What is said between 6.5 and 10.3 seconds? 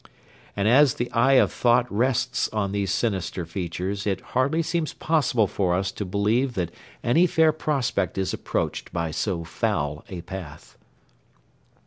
that any fair prospect is approached by so foul a